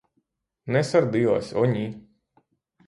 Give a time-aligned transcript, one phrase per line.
[0.65, 2.07] Не сердилась, о, ні!